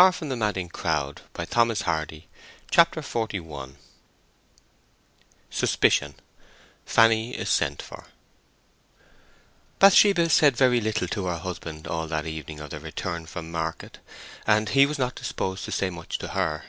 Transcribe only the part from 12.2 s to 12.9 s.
evening of their